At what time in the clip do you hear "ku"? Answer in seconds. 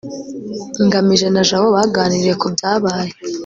2.41-2.47